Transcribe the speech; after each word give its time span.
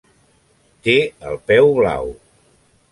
Té 0.87 0.95
el 1.33 1.39
peu 1.51 1.71
blau. 1.81 2.13